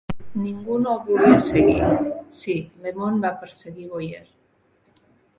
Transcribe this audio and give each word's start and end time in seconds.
Ningú 0.43 0.75
no 0.83 0.93
el 0.93 1.01
volia 1.09 1.41
seguir... 1.47 1.91
Sí, 2.37 2.55
LeMond 2.85 3.25
va 3.27 3.31
perseguir 3.43 3.85
Boyer. 3.91 4.23